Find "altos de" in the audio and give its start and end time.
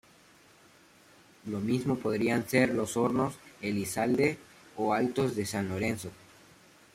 4.95-5.45